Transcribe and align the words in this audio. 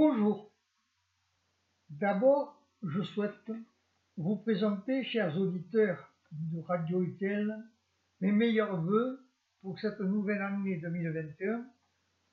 Bonjour. 0.00 0.48
D'abord, 1.90 2.64
je 2.84 3.02
souhaite 3.02 3.50
vous 4.16 4.36
présenter, 4.36 5.02
chers 5.02 5.36
auditeurs 5.36 6.14
de 6.30 6.60
Radio 6.60 7.02
UTL, 7.02 7.52
mes 8.20 8.30
meilleurs 8.30 8.80
voeux 8.80 9.28
pour 9.60 9.76
cette 9.80 9.98
nouvelle 9.98 10.40
année 10.40 10.76
2021. 10.76 11.66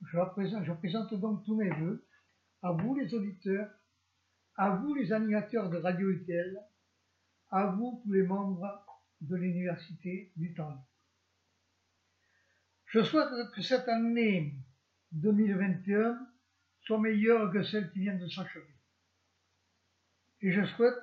Je 0.00 0.72
présente, 0.74 1.14
donc 1.14 1.44
tous 1.44 1.56
mes 1.56 1.70
voeux 1.70 2.06
à 2.62 2.70
vous 2.70 2.94
les 2.94 3.12
auditeurs, 3.12 3.68
à 4.54 4.76
vous 4.76 4.94
les 4.94 5.12
animateurs 5.12 5.68
de 5.68 5.78
Radio 5.78 6.08
UTL, 6.08 6.56
à 7.50 7.66
vous 7.66 8.00
tous 8.04 8.12
les 8.12 8.22
membres 8.22 8.86
de 9.22 9.34
l'Université 9.34 10.30
du 10.36 10.54
Temps. 10.54 10.86
Je 12.84 13.02
souhaite 13.02 13.50
que 13.56 13.62
cette 13.62 13.88
année 13.88 14.54
2021 15.10 16.16
soit 16.86 17.00
meilleure 17.00 17.52
que 17.52 17.64
celle 17.64 17.90
qui 17.90 18.00
vient 18.00 18.16
de 18.16 18.28
s'achever. 18.28 18.74
Et 20.40 20.52
je 20.52 20.64
souhaite, 20.64 21.02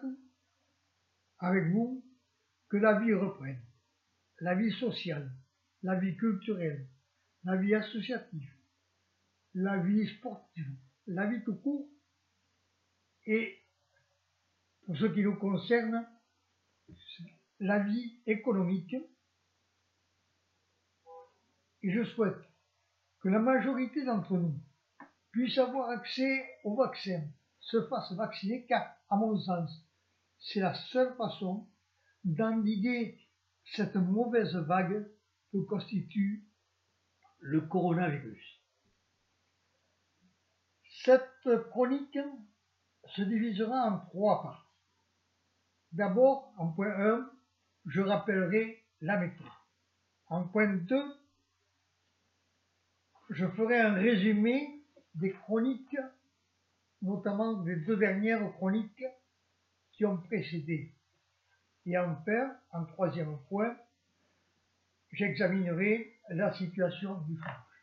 avec 1.40 1.72
vous, 1.72 2.04
que 2.70 2.78
la 2.78 3.00
vie 3.00 3.14
reprenne, 3.14 3.62
la 4.40 4.56
vie 4.56 4.72
sociale, 4.80 5.30
la 5.82 5.96
vie 5.96 6.16
culturelle, 6.16 6.88
la 7.44 7.58
vie 7.58 7.76
associative, 7.76 8.50
la 9.54 9.78
vie 9.78 10.08
sportive, 10.18 10.76
la 11.08 11.28
vie 11.28 11.44
tout 11.44 11.56
court, 11.56 11.90
et 13.26 13.62
pour 14.86 14.98
ce 14.98 15.06
qui 15.06 15.22
nous 15.22 15.36
concerne, 15.36 16.08
la 17.60 17.80
vie 17.80 18.22
économique. 18.26 18.96
Et 21.82 21.92
je 21.92 22.04
souhaite 22.04 22.42
que 23.20 23.30
la 23.30 23.40
majorité 23.40 24.06
d'entre 24.06 24.38
nous 24.38 24.58
puisse 25.34 25.58
avoir 25.58 25.90
accès 25.90 26.48
au 26.64 26.76
vaccin, 26.76 27.24
se 27.60 27.86
fasse 27.88 28.14
vacciner, 28.14 28.66
car, 28.68 28.96
à 29.10 29.18
mon 29.18 29.38
sens, 29.38 29.84
c'est 30.40 30.62
la 30.62 30.74
seule 30.74 31.16
façon 31.16 31.68
d'endiguer 32.24 33.20
cette 33.76 33.96
mauvaise 33.96 34.56
vague 34.56 35.10
que 35.52 35.58
constitue 35.58 36.46
le 37.40 37.62
coronavirus. 37.62 38.62
Cette 41.04 41.50
chronique 41.72 42.20
se 43.16 43.24
divisera 43.24 43.88
en 43.88 44.00
trois 44.06 44.44
parties. 44.44 44.64
D'abord, 45.92 46.54
en 46.58 46.72
point 46.72 46.96
1, 46.96 47.30
je 47.88 48.02
rappellerai 48.02 48.86
la 49.02 49.18
méthode. 49.18 49.48
En 50.28 50.48
point 50.48 50.74
2, 50.74 51.20
je 53.32 53.48
ferai 53.48 53.80
un 53.80 53.94
résumé 53.94 54.83
des 55.16 55.32
chroniques, 55.32 55.98
notamment 57.02 57.54
des 57.64 57.76
deux 57.78 57.98
dernières 57.98 58.52
chroniques 58.54 59.04
qui 59.92 60.06
ont 60.06 60.18
précédé. 60.18 60.96
Et 61.86 61.98
enfin, 61.98 62.56
en 62.72 62.86
troisième 62.86 63.38
point, 63.50 63.78
j'examinerai 65.12 66.20
la 66.30 66.54
situation 66.54 67.20
du 67.22 67.38
change. 67.38 67.74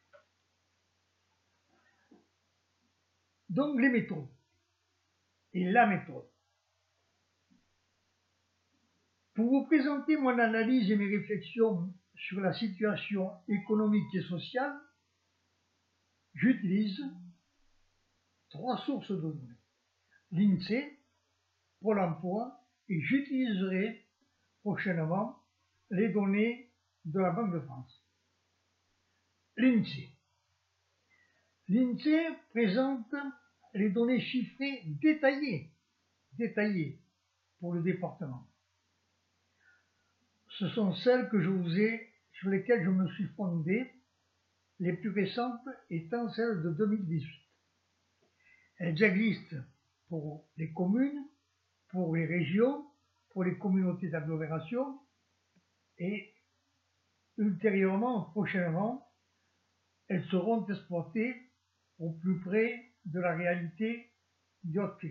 Donc 3.48 3.80
les 3.80 3.88
méthodes 3.88 4.28
et 5.52 5.70
la 5.70 5.86
méthode. 5.86 6.28
Pour 9.34 9.48
vous 9.48 9.66
présenter 9.66 10.16
mon 10.16 10.38
analyse 10.38 10.90
et 10.90 10.96
mes 10.96 11.08
réflexions 11.08 11.92
sur 12.14 12.40
la 12.40 12.52
situation 12.52 13.32
économique 13.48 14.14
et 14.14 14.22
sociale, 14.22 14.72
j'utilise 16.34 17.00
trois 18.50 18.78
sources 18.84 19.10
de 19.10 19.16
données. 19.16 19.58
L'INSEE, 20.32 20.98
Pôle 21.80 21.98
emploi, 21.98 22.60
et 22.88 23.00
j'utiliserai 23.00 24.06
prochainement 24.60 25.38
les 25.90 26.10
données 26.10 26.70
de 27.04 27.20
la 27.20 27.30
Banque 27.30 27.54
de 27.54 27.60
France. 27.60 28.04
L'INSEE. 29.56 30.10
L'INSEE 31.68 32.36
présente 32.50 33.14
les 33.74 33.90
données 33.90 34.20
chiffrées 34.20 34.82
détaillées, 35.00 35.72
détaillées 36.32 37.00
pour 37.60 37.72
le 37.72 37.82
département. 37.82 38.46
Ce 40.48 40.68
sont 40.68 40.92
celles 40.94 41.28
que 41.28 41.40
je 41.40 41.48
vous 41.48 41.78
ai, 41.78 42.12
sur 42.32 42.50
lesquelles 42.50 42.84
je 42.84 42.90
me 42.90 43.08
suis 43.12 43.28
fondé 43.36 43.90
les 44.80 44.94
plus 44.94 45.10
récentes 45.10 45.68
étant 45.90 46.28
celles 46.30 46.62
de 46.62 46.70
2018. 46.70 47.28
Elles 48.78 49.02
existent 49.02 49.56
pour 50.08 50.48
les 50.56 50.72
communes, 50.72 51.28
pour 51.90 52.16
les 52.16 52.24
régions, 52.24 52.86
pour 53.30 53.44
les 53.44 53.58
communautés 53.58 54.08
d'agglomération 54.08 54.98
et 55.98 56.34
ultérieurement, 57.36 58.30
prochainement, 58.30 59.06
elles 60.08 60.24
seront 60.24 60.66
exploitées 60.66 61.36
au 61.98 62.12
plus 62.14 62.40
près 62.40 62.94
de 63.04 63.20
la 63.20 63.36
réalité 63.36 64.12
haute 64.74 65.04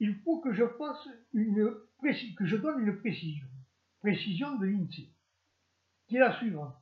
Il 0.00 0.16
faut 0.22 0.40
que 0.40 0.52
je 0.52 0.66
fasse 0.76 1.08
une 1.32 1.74
que 2.36 2.46
je 2.46 2.56
donne 2.56 2.86
une 2.86 2.96
précision, 2.98 3.46
précision 4.00 4.56
de 4.58 4.66
l'INSEE 4.66 5.17
qui 6.08 6.16
est 6.16 6.20
la 6.20 6.36
suivante? 6.38 6.74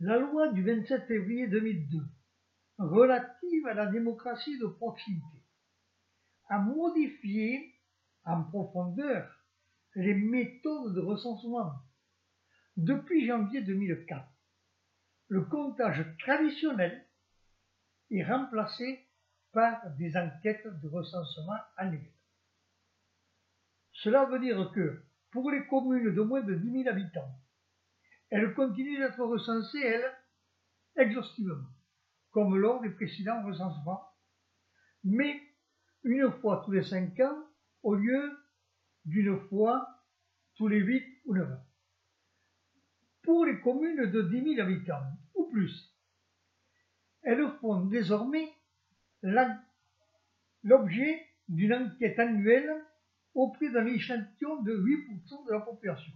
La 0.00 0.18
loi 0.18 0.52
du 0.52 0.62
27 0.62 1.06
février 1.06 1.48
2002 1.48 1.98
relative 2.78 3.66
à 3.66 3.74
la 3.74 3.86
démocratie 3.86 4.58
de 4.58 4.66
proximité 4.66 5.44
a 6.48 6.58
modifié 6.58 7.74
en 8.24 8.44
profondeur 8.44 9.30
les 9.94 10.14
méthodes 10.14 10.94
de 10.94 11.00
recensement. 11.00 11.72
Depuis 12.76 13.26
janvier 13.26 13.62
2004, 13.62 14.26
le 15.28 15.44
comptage 15.44 16.04
traditionnel 16.18 17.06
est 18.10 18.24
remplacé 18.24 19.06
par 19.52 19.90
des 19.96 20.16
enquêtes 20.16 20.66
de 20.80 20.88
recensement 20.88 21.58
annuelles. 21.76 22.12
Cela 23.92 24.24
veut 24.26 24.38
dire 24.38 24.70
que 24.74 25.04
pour 25.30 25.50
les 25.50 25.66
communes 25.66 26.14
de 26.14 26.22
moins 26.22 26.42
de 26.42 26.54
10 26.54 26.82
000 26.84 26.88
habitants, 26.88 27.39
elle 28.30 28.54
continue 28.54 28.98
d'être 28.98 29.20
recensée, 29.20 29.80
elle, 29.80 30.10
exhaustivement, 30.96 31.66
comme 32.30 32.56
lors 32.56 32.80
des 32.80 32.90
précédents 32.90 33.44
recensements, 33.44 34.02
mais 35.04 35.40
une 36.04 36.30
fois 36.40 36.62
tous 36.64 36.70
les 36.70 36.84
cinq 36.84 37.18
ans 37.20 37.44
au 37.82 37.94
lieu 37.94 38.38
d'une 39.04 39.38
fois 39.48 39.86
tous 40.54 40.68
les 40.68 40.78
huit 40.78 41.04
ou 41.24 41.34
neuf 41.34 41.50
ans. 41.50 41.66
Pour 43.22 43.44
les 43.44 43.60
communes 43.60 44.10
de 44.10 44.22
10 44.22 44.56
000 44.56 44.60
habitants 44.60 45.02
ou 45.34 45.48
plus, 45.50 45.94
elles 47.22 47.46
font 47.60 47.84
désormais 47.86 48.48
l'objet 50.62 51.26
d'une 51.48 51.74
enquête 51.74 52.18
annuelle 52.18 52.84
auprès 53.34 53.70
d'un 53.70 53.86
échantillon 53.86 54.62
de 54.62 54.76
8% 54.76 55.46
de 55.46 55.52
la 55.52 55.60
population 55.60 56.09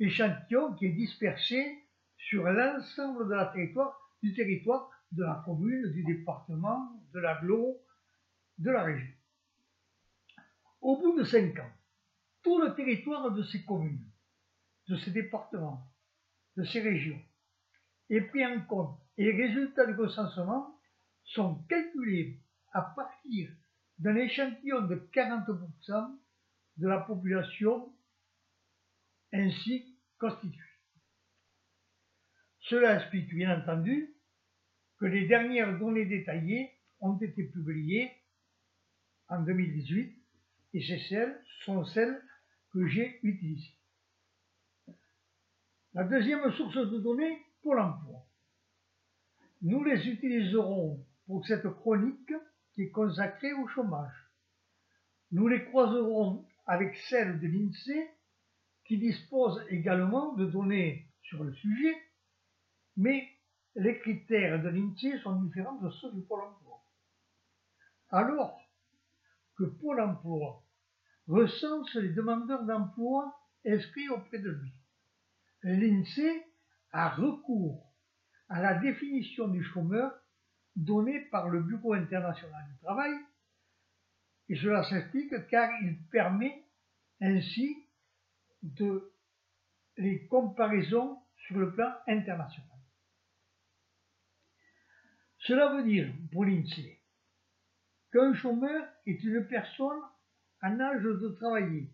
échantillon 0.00 0.74
qui 0.74 0.86
est 0.86 0.92
dispersé 0.92 1.84
sur 2.16 2.44
l'ensemble 2.44 3.28
territoire, 3.52 3.96
du 4.22 4.34
territoire 4.34 4.90
de 5.12 5.22
la 5.22 5.42
commune, 5.44 5.92
du 5.92 6.04
département, 6.04 7.00
de 7.12 7.20
l'agglo, 7.20 7.78
de 8.58 8.70
la 8.70 8.82
région. 8.82 9.12
Au 10.80 10.96
bout 10.96 11.18
de 11.18 11.24
cinq 11.24 11.58
ans, 11.58 11.70
tout 12.42 12.60
le 12.60 12.74
territoire 12.74 13.30
de 13.30 13.42
ces 13.42 13.64
communes, 13.64 14.04
de 14.88 14.96
ces 14.96 15.10
départements, 15.10 15.86
de 16.56 16.64
ces 16.64 16.80
régions 16.80 17.20
est 18.08 18.22
pris 18.22 18.44
en 18.44 18.60
compte 18.62 18.98
et 19.16 19.24
les 19.24 19.46
résultats 19.46 19.86
du 19.86 19.94
recensement 19.94 20.74
sont 21.24 21.56
calculés 21.68 22.40
à 22.72 22.82
partir 22.82 23.50
d'un 23.98 24.16
échantillon 24.16 24.82
de 24.82 24.96
40% 25.12 26.18
de 26.78 26.88
la 26.88 27.00
population 27.00 27.92
ainsi 29.32 29.89
constitué. 30.20 30.64
Cela 32.60 33.00
explique 33.00 33.34
bien 33.34 33.58
entendu 33.58 34.14
que 34.98 35.06
les 35.06 35.26
dernières 35.26 35.78
données 35.78 36.04
détaillées 36.04 36.70
ont 37.00 37.16
été 37.18 37.44
publiées 37.44 38.12
en 39.28 39.42
2018 39.42 40.16
et 40.74 40.82
ces 40.82 41.00
celles 41.08 41.42
sont 41.64 41.84
celles 41.86 42.22
que 42.72 42.86
j'ai 42.86 43.18
utilisées. 43.22 43.74
La 45.94 46.04
deuxième 46.04 46.52
source 46.52 46.76
de 46.76 47.00
données 47.00 47.42
pour 47.62 47.74
l'emploi. 47.74 48.24
Nous 49.62 49.82
les 49.82 50.06
utiliserons 50.06 51.04
pour 51.26 51.46
cette 51.46 51.68
chronique 51.68 52.32
qui 52.72 52.82
est 52.82 52.90
consacrée 52.90 53.52
au 53.54 53.66
chômage. 53.68 54.30
Nous 55.32 55.48
les 55.48 55.64
croiserons 55.64 56.46
avec 56.66 56.94
celles 57.08 57.40
de 57.40 57.46
l'INSEE 57.46 58.08
qui 58.90 58.98
dispose 58.98 59.64
également 59.68 60.32
de 60.32 60.46
données 60.46 61.06
sur 61.22 61.44
le 61.44 61.54
sujet, 61.54 61.96
mais 62.96 63.24
les 63.76 64.00
critères 64.00 64.60
de 64.60 64.68
l'INSEE 64.68 65.20
sont 65.22 65.40
différents 65.42 65.80
de 65.80 65.90
ceux 65.90 66.10
du 66.10 66.22
Pôle 66.22 66.42
emploi. 66.42 66.82
Alors 68.08 68.60
que 69.56 69.62
Pôle 69.62 70.00
emploi 70.00 70.64
recense 71.28 71.94
les 71.94 72.08
demandeurs 72.08 72.64
d'emploi 72.64 73.32
inscrits 73.64 74.08
auprès 74.08 74.40
de 74.40 74.50
lui, 74.50 74.72
l'INSEE 75.62 76.42
a 76.90 77.10
recours 77.10 77.94
à 78.48 78.60
la 78.60 78.74
définition 78.74 79.46
du 79.46 79.62
chômeur 79.62 80.12
donnée 80.74 81.20
par 81.30 81.48
le 81.48 81.62
Bureau 81.62 81.92
international 81.92 82.66
du 82.72 82.76
travail, 82.78 83.12
et 84.48 84.56
cela 84.56 84.82
s'explique 84.82 85.46
car 85.46 85.70
il 85.82 85.96
permet 86.08 86.64
ainsi 87.20 87.86
de 88.62 89.12
les 89.96 90.26
comparaisons 90.26 91.18
sur 91.46 91.58
le 91.58 91.72
plan 91.74 91.92
international. 92.06 92.78
Cela 95.38 95.74
veut 95.74 95.84
dire, 95.84 96.12
pour 96.32 96.44
l'INSEE, 96.44 97.00
qu'un 98.12 98.34
chômeur 98.34 98.86
est 99.06 99.22
une 99.22 99.46
personne 99.46 100.00
en 100.62 100.80
âge 100.80 101.02
de 101.02 101.28
travailler, 101.40 101.90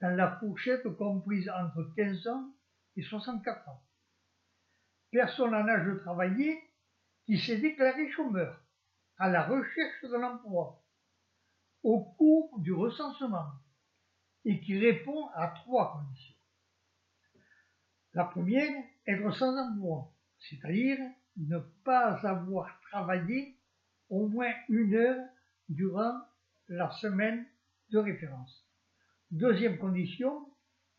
dans 0.00 0.14
la 0.16 0.36
fourchette 0.38 0.88
comprise 0.96 1.48
entre 1.50 1.92
15 1.96 2.28
ans 2.28 2.54
et 2.96 3.02
64 3.02 3.68
ans. 3.68 3.82
Personne 5.10 5.54
en 5.54 5.68
âge 5.68 5.86
de 5.86 5.98
travailler 5.98 6.58
qui 7.26 7.38
s'est 7.38 7.58
déclaré 7.58 8.10
chômeur 8.10 8.60
à 9.18 9.28
la 9.28 9.46
recherche 9.46 10.02
de 10.02 10.16
l'emploi 10.16 10.84
au 11.82 12.04
cours 12.16 12.58
du 12.60 12.72
recensement 12.72 13.52
et 14.44 14.60
qui 14.60 14.78
répond 14.78 15.28
à 15.34 15.48
trois 15.48 15.92
conditions. 15.92 16.34
La 18.12 18.24
première, 18.24 18.70
être 19.06 19.34
sans 19.36 19.56
emploi, 19.56 20.12
c'est-à-dire 20.38 20.98
ne 21.36 21.58
pas 21.84 22.14
avoir 22.26 22.80
travaillé 22.82 23.58
au 24.08 24.28
moins 24.28 24.52
une 24.68 24.94
heure 24.94 25.26
durant 25.68 26.20
la 26.68 26.90
semaine 26.92 27.46
de 27.90 27.98
référence. 27.98 28.64
Deuxième 29.30 29.78
condition, 29.78 30.46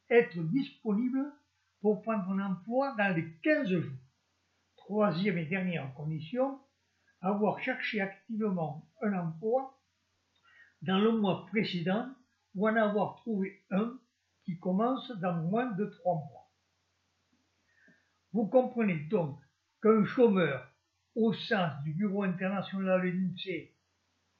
être 0.09 0.37
disponible 0.43 1.31
pour 1.81 2.01
prendre 2.01 2.29
un 2.31 2.51
emploi 2.51 2.95
dans 2.97 3.15
les 3.15 3.31
15 3.43 3.69
jours. 3.69 3.91
Troisième 4.75 5.37
et 5.37 5.45
dernière 5.45 5.93
condition, 5.93 6.59
avoir 7.21 7.59
cherché 7.59 8.01
activement 8.01 8.87
un 9.01 9.13
emploi 9.13 9.79
dans 10.81 10.99
le 10.99 11.17
mois 11.17 11.45
précédent 11.47 12.07
ou 12.55 12.67
en 12.67 12.75
avoir 12.75 13.15
trouvé 13.17 13.63
un 13.71 13.99
qui 14.43 14.57
commence 14.59 15.11
dans 15.19 15.33
moins 15.33 15.71
de 15.71 15.85
trois 15.85 16.15
mois. 16.15 16.51
Vous 18.31 18.47
comprenez 18.47 18.99
donc 19.09 19.39
qu'un 19.81 20.05
chômeur 20.05 20.71
au 21.15 21.33
sein 21.33 21.73
du 21.83 21.93
Bureau 21.93 22.23
international 22.23 23.01
de 23.01 23.07
l'INSEE, 23.07 23.73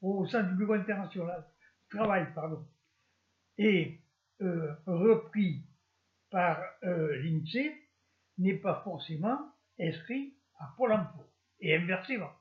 au 0.01 0.25
sein 0.27 0.44
du 0.44 0.56
Bureau 0.56 0.73
international 0.73 1.45
du 1.81 1.97
travail, 1.97 2.27
pardon, 2.33 2.67
est 3.57 4.00
euh, 4.41 4.75
repris 4.85 5.63
par 6.29 6.59
euh, 6.83 7.15
l'INSEE 7.21 7.73
n'est 8.38 8.57
pas 8.57 8.81
forcément 8.83 9.39
inscrit 9.79 10.35
à 10.59 10.73
Pôle 10.77 10.91
emploi, 10.91 11.25
et 11.59 11.75
inversement. 11.75 12.31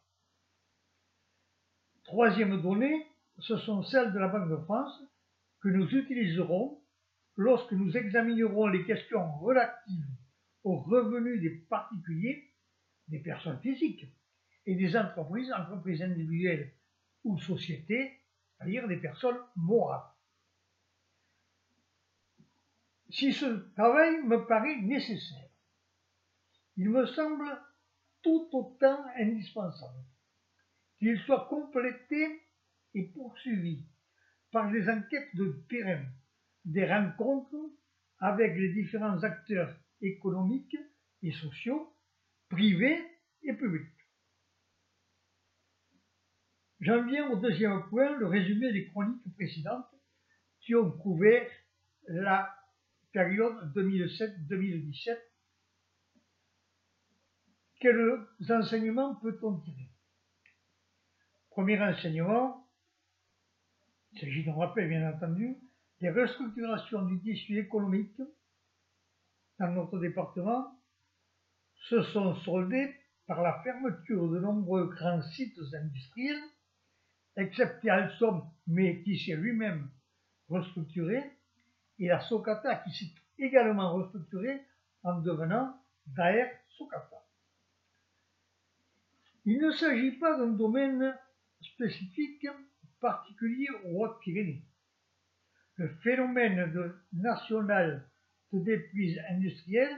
Troisième 2.05 2.61
donnée, 2.61 3.07
ce 3.39 3.57
sont 3.59 3.83
celles 3.83 4.13
de 4.13 4.19
la 4.19 4.29
Banque 4.29 4.51
de 4.51 4.57
France 4.57 5.03
que 5.65 5.71
nous 5.71 5.89
utiliserons 5.89 6.79
lorsque 7.37 7.73
nous 7.73 7.97
examinerons 7.97 8.67
les 8.67 8.85
questions 8.85 9.39
relatives 9.39 10.05
aux 10.63 10.77
revenus 10.77 11.41
des 11.41 11.57
particuliers, 11.71 12.53
des 13.09 13.21
personnes 13.21 13.59
physiques, 13.63 14.07
et 14.67 14.75
des 14.75 14.95
entreprises, 14.95 15.51
entreprises 15.53 16.03
individuelles 16.03 16.75
ou 17.25 17.39
sociétés, 17.39 18.13
c'est-à-dire 18.59 18.87
des 18.89 18.99
personnes 18.99 19.39
morales. 19.57 20.05
Si 23.09 23.33
ce 23.33 23.47
travail 23.73 24.23
me 24.23 24.47
paraît 24.47 24.83
nécessaire, 24.83 25.49
il 26.77 26.91
me 26.91 27.07
semble 27.07 27.47
tout 28.21 28.51
autant 28.53 29.03
indispensable 29.17 30.05
qu'il 30.99 31.19
soit 31.21 31.47
complété 31.49 32.43
et 32.93 33.05
poursuivi 33.05 33.87
par 34.55 34.71
des 34.71 34.89
enquêtes 34.89 35.35
de 35.35 35.65
terrain, 35.69 36.05
des 36.65 36.87
rencontres 36.87 37.57
avec 38.21 38.57
les 38.57 38.73
différents 38.73 39.21
acteurs 39.25 39.77
économiques 40.01 40.77
et 41.23 41.33
sociaux, 41.33 41.93
privés 42.49 43.05
et 43.43 43.53
publics. 43.55 43.91
J'en 46.79 47.05
viens 47.05 47.31
au 47.31 47.37
deuxième 47.37 47.83
point, 47.89 48.17
le 48.17 48.27
résumé 48.29 48.73
des 48.73 48.87
chroniques 48.91 49.35
précédentes 49.35 49.93
qui 50.61 50.77
ont 50.77 50.93
couvert 50.99 51.51
la 52.07 52.55
période 53.11 53.73
2007-2017. 53.75 55.19
Quels 57.81 58.25
enseignements 58.51 59.17
peut-on 59.17 59.59
tirer? 59.59 59.91
Premier 61.51 61.81
enseignement, 61.81 62.64
il 64.15 64.21
s'agit 64.21 64.45
d'un 64.45 64.55
rappel 64.55 64.89
bien 64.89 65.13
entendu, 65.13 65.57
les 66.01 66.11
restructurations 66.11 67.05
du 67.07 67.21
tissu 67.21 67.59
économique 67.59 68.21
dans 69.59 69.71
notre 69.71 69.99
département 69.99 70.79
se 71.89 72.03
sont 72.03 72.37
soldées 72.37 72.95
par 73.27 73.43
la 73.43 73.61
fermeture 73.63 74.29
de 74.31 74.39
nombreux 74.39 74.87
grands 74.89 75.23
sites 75.23 75.59
industriels, 75.75 76.43
excepté 77.37 77.91
Alstom, 77.91 78.49
mais 78.67 79.03
qui 79.03 79.19
s'est 79.19 79.37
lui-même 79.37 79.91
restructuré, 80.49 81.23
et 81.99 82.07
la 82.07 82.21
Socata 82.21 82.77
qui 82.77 82.93
s'est 82.93 83.15
également 83.39 83.95
restructurée 83.95 84.61
en 85.03 85.21
devenant 85.21 85.77
Daer 86.07 86.51
Socata. 86.77 87.25
Il 89.45 89.59
ne 89.59 89.73
s'agit 89.73 90.13
pas 90.13 90.39
d'un 90.39 90.53
domaine 90.53 91.19
spécifique 91.61 92.47
particulier 93.05 93.69
aux 93.85 94.03
Hautes-Pyrénées. 94.03 94.65
Le 95.77 95.89
phénomène 96.03 96.73
de 96.73 96.97
national 97.13 98.09
de 98.51 98.61
déprise 98.61 99.21
industrielle 99.29 99.95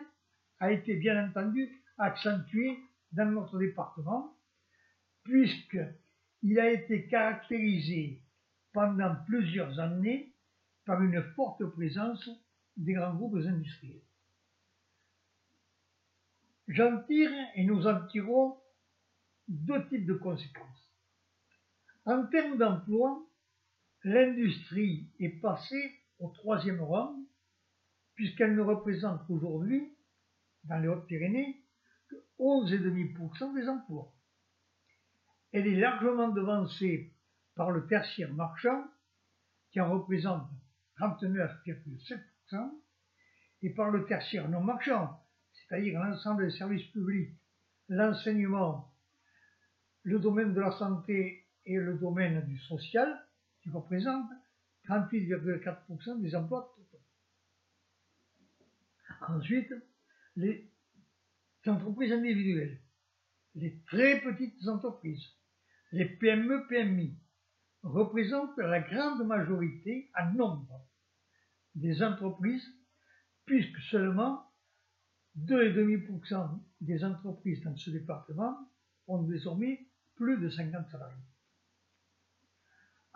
a 0.59 0.73
été 0.73 0.97
bien 0.97 1.29
entendu 1.29 1.71
accentué 1.99 2.77
dans 3.13 3.31
notre 3.31 3.61
département, 3.61 4.37
puisqu'il 5.23 6.59
a 6.59 6.69
été 6.69 7.07
caractérisé 7.07 8.25
pendant 8.73 9.15
plusieurs 9.25 9.79
années 9.79 10.35
par 10.85 11.01
une 11.01 11.23
forte 11.37 11.65
présence 11.65 12.29
des 12.77 12.95
grands 12.95 13.15
groupes 13.15 13.37
industriels. 13.37 14.03
J'en 16.67 17.05
tire 17.05 17.31
et 17.55 17.63
nous 17.63 17.87
en 17.87 18.05
tirons 18.09 18.59
deux 19.47 19.87
types 19.91 20.07
de 20.07 20.15
conséquences. 20.15 20.86
En 22.07 22.25
termes 22.29 22.57
d'emploi, 22.57 23.27
l'industrie 24.05 25.11
est 25.19 25.41
passée 25.41 25.93
au 26.21 26.31
troisième 26.31 26.81
rang, 26.81 27.17
puisqu'elle 28.15 28.55
ne 28.55 28.63
représente 28.63 29.29
aujourd'hui, 29.29 29.93
dans 30.65 30.79
les 30.79 30.87
Hautes-Pyrénées, 30.87 31.65
que 32.09 32.15
11,5% 32.39 33.55
des 33.55 33.69
emplois. 33.69 34.15
Elle 35.53 35.67
est 35.67 35.81
largement 35.81 36.29
devancée 36.29 37.13
par 37.57 37.73
le 37.73 37.89
tertiaire 37.89 38.33
marchand, 38.33 38.85
qui 39.73 39.81
en 39.81 39.91
représente 39.91 40.49
39,7%, 41.01 42.21
et 43.63 43.71
par 43.71 43.91
le 43.91 44.07
tertiaire 44.07 44.49
non 44.49 44.61
marchand, 44.61 45.21
c'est-à-dire 45.53 45.99
l'ensemble 45.99 46.47
des 46.47 46.57
services 46.57 46.87
publics, 46.93 47.37
l'enseignement, 47.89 48.95
le 50.05 50.21
domaine 50.21 50.55
de 50.55 50.61
la 50.61 50.71
santé 50.71 51.46
et 51.67 51.77
le 51.77 51.95
domaine 51.99 52.45
du 52.47 52.59
social, 52.59 53.27
qui 53.63 53.71
représente 53.71 54.31
38,4% 54.89 56.21
des 56.21 56.35
emplois 56.35 56.73
totaux. 56.77 57.03
Ensuite, 59.29 59.73
les 60.37 60.71
entreprises 61.67 62.13
individuelles, 62.13 62.81
les 63.57 63.81
très 63.87 64.21
petites 64.21 64.69
entreprises, 64.69 65.27
les 65.93 66.05
PME-PMI, 66.05 67.19
représentent 67.83 68.59
la 68.59 68.81
grande 68.81 69.27
majorité 69.27 70.11
en 70.19 70.33
nombre 70.33 70.87
des 71.75 72.03
entreprises, 72.03 72.67
puisque 73.45 73.79
seulement 73.91 74.45
2,5% 75.39 76.61
des 76.81 77.05
entreprises 77.05 77.63
dans 77.63 77.77
ce 77.77 77.91
département 77.91 78.57
ont 79.07 79.23
désormais 79.23 79.87
plus 80.17 80.39
de 80.39 80.49
50 80.49 80.89
salariés. 80.91 81.23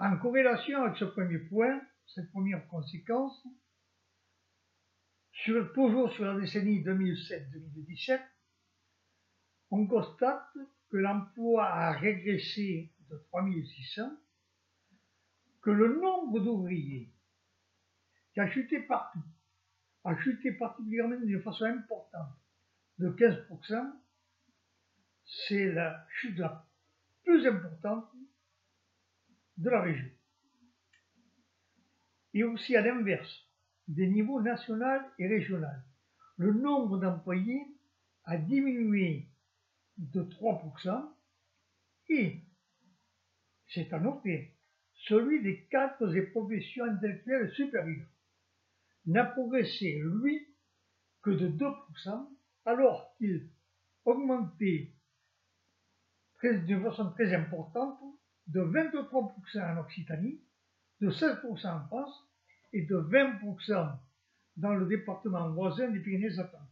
En 0.00 0.16
corrélation 0.16 0.82
avec 0.82 0.96
ce 0.96 1.04
premier 1.04 1.38
point, 1.38 1.78
cette 2.06 2.30
première 2.30 2.66
conséquence, 2.68 3.46
toujours 5.74 6.10
sur 6.12 6.24
la 6.24 6.40
décennie 6.40 6.82
2007-2017, 6.82 8.18
on 9.70 9.86
constate 9.86 10.56
que 10.88 10.96
l'emploi 10.96 11.66
a 11.66 11.92
régressé 11.92 12.90
de 13.10 13.16
3600, 13.28 14.10
que 15.60 15.70
le 15.70 16.00
nombre 16.00 16.40
d'ouvriers 16.40 17.12
qui 18.32 18.40
a 18.40 18.50
chuté 18.50 18.80
partout, 18.80 19.22
a 20.04 20.16
chuté 20.16 20.52
particulièrement 20.52 21.20
d'une 21.20 21.42
façon 21.42 21.66
importante, 21.66 22.38
de 22.98 23.10
15%, 23.10 23.92
c'est 25.46 25.72
la 25.72 26.06
chute 26.08 26.38
la 26.38 26.66
plus 27.22 27.46
importante 27.46 28.10
de 29.60 29.70
la 29.70 29.82
région. 29.82 30.08
Et 32.32 32.44
aussi 32.44 32.76
à 32.76 32.82
l'inverse, 32.82 33.48
des 33.88 34.06
niveaux 34.08 34.40
national 34.40 35.04
et 35.18 35.26
régional. 35.26 35.84
Le 36.36 36.52
nombre 36.52 36.98
d'employés 36.98 37.66
a 38.24 38.38
diminué 38.38 39.28
de 39.98 40.22
3% 40.22 41.12
et, 42.08 42.40
c'est 43.68 43.92
à 43.92 44.00
noter, 44.00 44.56
celui 45.08 45.42
des 45.42 45.64
cadres 45.66 46.14
et 46.16 46.22
professions 46.22 46.84
intellectuelles 46.84 47.52
supérieures 47.52 48.08
n'a 49.06 49.24
progressé, 49.24 50.00
lui, 50.04 50.46
que 51.22 51.30
de 51.30 51.48
2%, 51.48 52.28
alors 52.64 53.14
qu'il 53.16 53.50
augmentait 54.04 54.94
d'une 56.42 56.82
façon 56.82 57.10
très 57.12 57.34
importante 57.34 58.00
de 58.50 58.60
23% 58.60 59.74
en 59.74 59.80
Occitanie, 59.80 60.40
de 61.00 61.10
16% 61.10 61.66
en 61.66 61.86
France 61.86 62.28
et 62.72 62.82
de 62.82 62.96
20% 62.96 63.98
dans 64.56 64.74
le 64.74 64.86
département 64.86 65.50
voisin 65.50 65.88
des 65.88 66.00
Pyrénées-Atlantiques. 66.00 66.68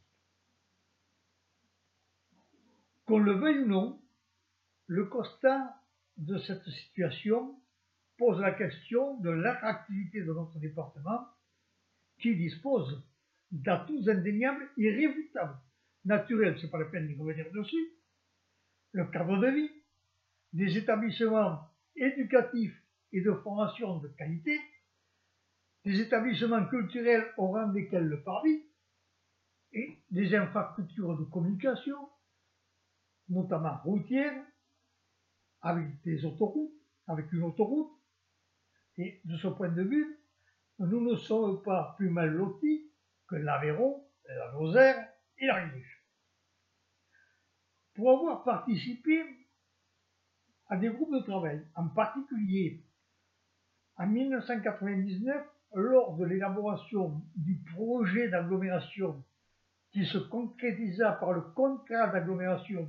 Qu'on 3.07 3.19
le 3.19 3.33
veuille 3.33 3.61
ou 3.61 3.67
non, 3.67 4.03
le 4.87 5.07
constat 5.07 5.81
de 6.17 6.39
cette 6.39 6.65
situation 6.65 7.59
pose 8.19 8.41
la 8.41 8.53
question 8.53 9.19
de 9.21 9.31
l'attractivité 9.31 10.21
de 10.23 10.33
notre 10.33 10.59
département 10.59 11.27
qui 12.19 12.37
dispose 12.37 13.03
d'atouts 13.51 14.09
indéniables 14.09 14.69
irréfutables. 14.77 15.57
Naturels, 16.05 16.59
c'est 16.61 16.71
pas 16.71 16.79
la 16.79 16.87
peine 16.87 17.09
de 17.09 17.19
revenir 17.19 17.51
dessus. 17.53 17.93
Le 18.93 19.07
cadre 19.07 19.39
de 19.39 19.47
vie, 19.49 19.71
des 20.53 20.77
établissements 20.77 21.61
éducatifs 21.97 22.83
et 23.13 23.21
de 23.21 23.33
formation 23.33 23.99
de 23.99 24.09
qualité, 24.09 24.59
des 25.85 26.01
établissements 26.01 26.67
culturels 26.67 27.27
au 27.37 27.49
rang 27.49 27.69
desquels 27.69 28.07
le 28.07 28.23
parvis, 28.23 28.63
et 29.73 29.99
des 30.11 30.35
infrastructures 30.35 31.17
de 31.19 31.25
communication, 31.25 32.09
notamment 33.29 33.77
routières, 33.85 34.45
avec 35.61 36.01
des 36.03 36.25
autoroutes, 36.25 36.73
avec 37.07 37.31
une 37.33 37.43
autoroute. 37.43 37.93
Et 38.97 39.21
de 39.25 39.37
ce 39.37 39.49
point 39.49 39.69
de 39.69 39.83
vue, 39.83 40.19
nous 40.79 41.01
ne 41.01 41.17
sommes 41.17 41.63
pas 41.63 41.95
plus 41.97 42.11
mal 42.11 42.31
lotis 42.31 42.91
que 43.27 43.37
l'Aveyron, 43.37 44.05
la 44.25 44.53
Lozère 44.53 45.09
et 45.39 45.47
la 45.47 45.67
Riche. 45.67 46.05
Pour 47.95 48.11
avoir 48.11 48.45
participé 48.45 49.23
à 50.69 50.77
des 50.77 50.89
groupes 50.89 51.15
de 51.15 51.25
travail, 51.25 51.65
en 51.75 51.89
particulier 51.89 52.85
en 53.97 54.07
1999, 54.07 55.45
lors 55.75 56.17
de 56.17 56.25
l'élaboration 56.25 57.23
du 57.35 57.61
projet 57.75 58.29
d'agglomération 58.29 59.25
qui 59.91 60.07
se 60.07 60.19
concrétisa 60.19 61.13
par 61.13 61.33
le 61.33 61.41
contrat 61.41 62.09
d'agglomération 62.09 62.89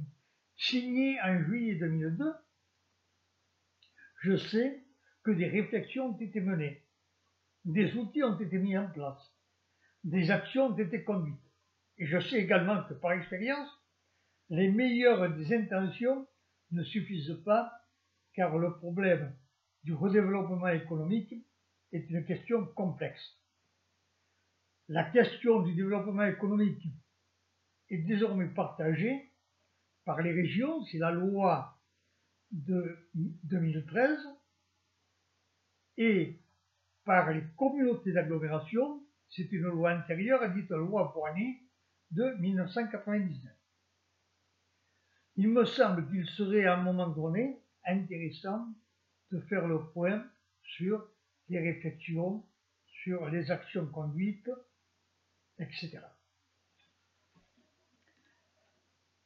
signé 0.56 1.20
en 1.22 1.42
juillet 1.42 1.76
2002, 1.76 2.34
je 4.22 4.36
sais 4.36 4.84
que 5.24 5.32
des 5.32 5.48
réflexions 5.48 6.10
ont 6.10 6.18
été 6.18 6.42
menées, 6.42 6.86
des 7.66 7.96
outils 7.96 8.24
ont 8.24 8.38
été 8.38 8.58
mis 8.58 8.78
en 8.78 8.90
place, 8.90 9.34
des 10.04 10.32
actions 10.32 10.68
ont 10.68 10.78
été 10.78 11.04
conduites. 11.04 11.36
Et 11.98 12.06
je 12.06 12.20
sais 12.20 12.38
également 12.38 12.84
que 12.84 12.94
par 12.94 13.14
expérience, 13.14 13.70
les 14.50 14.72
meilleures 14.72 15.34
des 15.36 15.54
intentions 15.54 16.28
ne 16.72 16.84
suffisent 16.84 17.42
pas 17.46 17.72
car 18.34 18.58
le 18.58 18.78
problème 18.78 19.36
du 19.84 19.94
redéveloppement 19.94 20.68
économique 20.68 21.34
est 21.92 22.10
une 22.10 22.26
question 22.26 22.66
complexe. 22.66 23.38
La 24.88 25.04
question 25.04 25.62
du 25.62 25.74
développement 25.74 26.24
économique 26.24 26.84
est 27.90 28.00
désormais 28.00 28.48
partagée 28.48 29.32
par 30.06 30.22
les 30.22 30.32
régions, 30.32 30.84
c'est 30.86 30.98
la 30.98 31.12
loi 31.12 31.80
de 32.52 32.98
2013, 33.14 34.18
et 35.98 36.40
par 37.04 37.32
les 37.32 37.44
communautés 37.58 38.14
d'agglomération, 38.14 39.04
c'est 39.30 39.52
une 39.52 39.68
loi 39.68 39.96
antérieure, 39.96 40.52
dite 40.54 40.72
loi 40.72 41.14
Poinet 41.14 41.62
de 42.12 42.36
1999. 42.40 43.59
Il 45.40 45.48
me 45.48 45.64
semble 45.64 46.06
qu'il 46.10 46.28
serait 46.32 46.66
à 46.66 46.74
un 46.74 46.84
moment 46.84 47.08
donné 47.08 47.64
intéressant 47.86 48.68
de 49.32 49.40
faire 49.40 49.66
le 49.70 49.90
point 49.92 50.30
sur 50.62 51.08
les 51.48 51.62
réflexions, 51.62 52.46
sur 52.86 53.26
les 53.30 53.50
actions 53.50 53.88
conduites, 53.88 54.52
etc. 55.58 56.02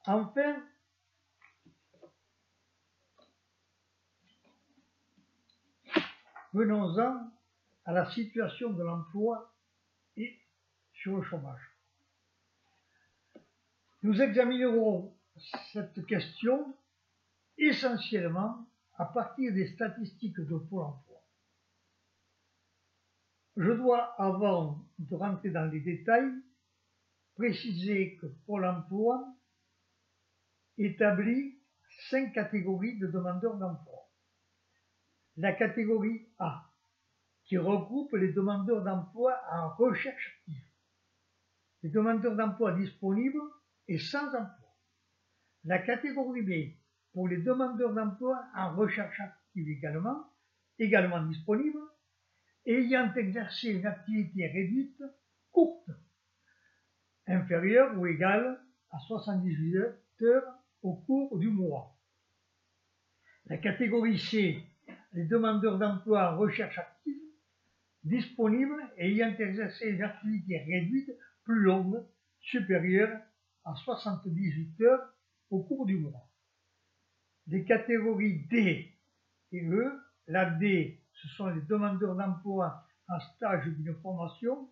Enfin, 0.06 0.64
venons-en 6.54 7.32
à 7.86 7.92
la 7.92 8.08
situation 8.12 8.70
de 8.70 8.84
l'emploi 8.84 9.52
et 10.16 10.40
sur 10.94 11.18
le 11.18 11.24
chômage. 11.24 11.72
Nous 14.04 14.22
examinerons 14.22 15.18
cette 15.72 16.06
question 16.06 16.76
essentiellement 17.58 18.68
à 18.96 19.06
partir 19.06 19.54
des 19.54 19.68
statistiques 19.68 20.40
de 20.40 20.58
Pôle 20.58 20.84
emploi. 20.84 21.24
Je 23.56 23.72
dois, 23.72 24.20
avant 24.20 24.84
de 24.98 25.16
rentrer 25.16 25.52
dans 25.52 25.66
les 25.66 25.80
détails, 25.80 26.32
préciser 27.36 28.18
que 28.18 28.28
Pôle 28.46 28.66
emploi 28.66 29.26
établit 30.78 31.60
cinq 32.10 32.34
catégories 32.34 32.98
de 32.98 33.08
demandeurs 33.08 33.58
d'emploi. 33.58 34.10
La 35.38 35.54
catégorie 35.54 36.28
A, 36.40 36.70
qui 37.46 37.58
regroupe 37.58 38.14
les 38.14 38.32
demandeurs 38.32 38.84
d'emploi 38.84 39.40
en 39.52 39.70
recherche 39.76 40.40
active, 40.40 40.64
les 41.84 41.90
demandeurs 41.90 42.36
d'emploi 42.36 42.74
disponibles 42.74 43.42
et 43.88 44.00
sans 44.00 44.28
emploi. 44.28 44.63
La 45.66 45.80
catégorie 45.80 46.42
B, 46.42 46.76
pour 47.14 47.28
les 47.28 47.38
demandeurs 47.38 47.94
d'emploi 47.94 48.44
en 48.56 48.76
recherche 48.76 49.20
active 49.20 49.70
également, 49.70 50.26
également 50.78 51.26
disponibles, 51.26 51.80
ayant 52.66 53.14
exercé 53.14 53.70
une 53.70 53.86
activité 53.86 54.48
réduite, 54.48 55.02
courte, 55.52 55.90
inférieure 57.28 57.98
ou 57.98 58.08
égale 58.08 58.60
à 58.92 59.00
78 59.00 60.24
heures 60.24 60.54
au 60.82 60.96
cours 60.96 61.38
du 61.40 61.50
mois. 61.50 61.98
La 63.46 63.58
catégorie 63.58 64.20
C, 64.20 64.62
les 65.14 65.26
demandeurs 65.26 65.78
d'emploi 65.78 66.34
en 66.34 66.38
recherche 66.38 66.78
active, 66.78 67.22
disponibles 68.04 68.82
ayant 68.98 69.36
exercé 69.38 69.90
une 69.90 70.04
activité 70.04 70.58
réduite 70.60 71.12
plus 71.44 71.62
longue, 71.62 72.04
supérieure 72.42 73.18
à 73.64 73.76
78 73.76 74.82
heures 74.82 75.14
au 75.54 75.62
cours 75.62 75.86
du 75.86 75.98
mois. 75.98 76.28
Les 77.48 77.64
catégories 77.64 78.48
D 78.48 78.98
et 79.52 79.66
E, 79.66 80.02
la 80.28 80.50
D, 80.50 81.06
ce 81.14 81.28
sont 81.28 81.48
les 81.48 81.62
demandeurs 81.62 82.16
d'emploi 82.16 82.88
en 83.08 83.20
stage 83.20 83.68
d'une 83.68 83.94
formation 84.02 84.70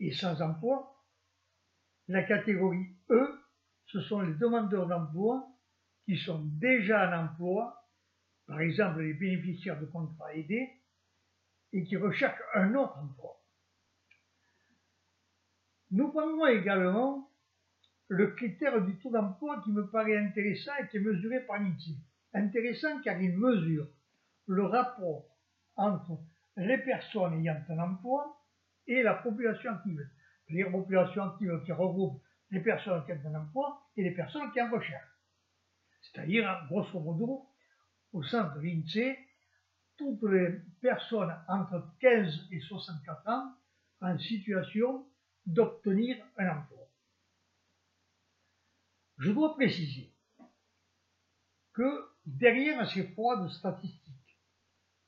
et 0.00 0.12
sans 0.12 0.42
emploi. 0.42 1.04
La 2.08 2.24
catégorie 2.24 2.96
E, 3.10 3.40
ce 3.86 4.00
sont 4.00 4.20
les 4.22 4.34
demandeurs 4.34 4.88
d'emploi 4.88 5.48
qui 6.04 6.16
sont 6.16 6.42
déjà 6.44 7.08
en 7.08 7.26
emploi, 7.26 7.88
par 8.46 8.60
exemple 8.60 9.02
les 9.02 9.14
bénéficiaires 9.14 9.78
de 9.78 9.86
contrats 9.86 10.34
aidés, 10.34 10.72
et 11.72 11.84
qui 11.84 11.96
recherchent 11.96 12.42
un 12.54 12.74
autre 12.74 12.98
emploi. 12.98 13.44
Nous 15.90 16.10
prendrons 16.10 16.46
également 16.46 17.27
le 18.08 18.28
critère 18.28 18.80
du 18.82 18.98
taux 18.98 19.10
d'emploi 19.10 19.60
qui 19.62 19.72
me 19.72 19.88
paraît 19.88 20.16
intéressant 20.16 20.72
et 20.80 20.88
qui 20.88 20.96
est 20.96 21.00
mesuré 21.00 21.40
par 21.40 21.60
l'INSEE. 21.60 21.96
Intéressant 22.34 23.00
car 23.02 23.20
il 23.20 23.36
mesure 23.36 23.86
le 24.46 24.64
rapport 24.64 25.26
entre 25.76 26.18
les 26.56 26.78
personnes 26.78 27.40
ayant 27.40 27.62
un 27.68 27.78
emploi 27.78 28.42
et 28.86 29.02
la 29.02 29.14
population 29.14 29.72
active. 29.72 30.08
Les 30.48 30.64
populations 30.64 31.24
actives 31.24 31.62
qui 31.64 31.72
regroupent 31.72 32.22
les 32.50 32.60
personnes 32.60 33.04
qui 33.04 33.12
ont 33.12 33.34
un 33.34 33.42
emploi 33.42 33.82
et 33.96 34.02
les 34.02 34.12
personnes 34.12 34.50
qui 34.52 34.62
en 34.62 34.70
recherche. 34.70 35.08
C'est-à-dire, 36.00 36.66
grosso 36.70 36.98
modo, 36.98 37.46
au 38.12 38.22
sein 38.22 38.54
de 38.54 38.60
l'INSEE, 38.60 39.18
toutes 39.98 40.22
les 40.30 40.60
personnes 40.80 41.34
entre 41.48 41.94
15 42.00 42.48
et 42.52 42.60
64 42.60 43.28
ans 43.28 43.52
en 44.00 44.18
situation 44.18 45.06
d'obtenir 45.44 46.16
un 46.38 46.48
emploi. 46.48 46.77
Je 49.18 49.32
dois 49.32 49.54
préciser 49.54 50.12
que 51.72 52.08
derrière 52.24 52.88
ces 52.90 53.04
froides 53.08 53.48
statistiques 53.50 54.38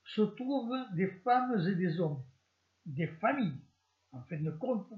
se 0.03 0.21
trouvent 0.21 0.77
des 0.93 1.07
femmes 1.07 1.59
et 1.67 1.75
des 1.75 1.99
hommes, 1.99 2.23
des 2.85 3.07
familles, 3.07 3.61
en 4.11 4.21
fin 4.23 4.37
de 4.37 4.51
compte, 4.51 4.91